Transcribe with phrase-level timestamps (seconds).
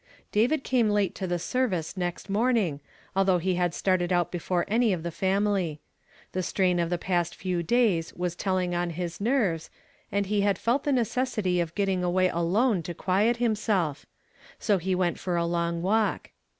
[0.31, 2.79] David came late to the service next mornintr.
[3.15, 5.79] idthough he had started out before any of the family.
[6.31, 9.69] The strain of the past few days was tell ing on his jierves,
[10.11, 14.07] and he had felt the necessity of getting away alone to (piiet himself;
[14.57, 16.31] so he went for a long walk.